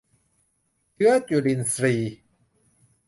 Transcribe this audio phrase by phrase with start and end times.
[0.93, 2.15] เชื้อจุลินทรีย์